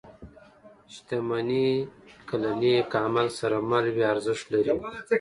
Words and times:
•شتمني 0.93 1.69
که 2.27 2.35
له 2.41 2.51
نېک 2.59 2.91
عمل 3.05 3.27
سره 3.39 3.57
مل 3.69 3.85
وي، 3.95 4.03
ارزښت 4.13 4.45
لري. 4.53 4.73